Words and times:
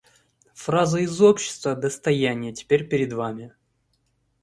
Фраза 0.55 0.97
из 1.01 1.21
общественного 1.21 1.79
достояния 1.79 2.51
теперь 2.53 2.89
перед 2.89 3.13
Вами! 3.13 3.53